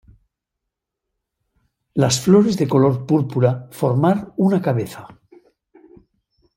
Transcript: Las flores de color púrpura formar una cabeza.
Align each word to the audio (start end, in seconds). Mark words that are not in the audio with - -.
Las 1.93 2.19
flores 2.21 2.57
de 2.57 2.67
color 2.67 3.05
púrpura 3.05 3.67
formar 3.71 4.33
una 4.35 4.59
cabeza. 4.59 5.21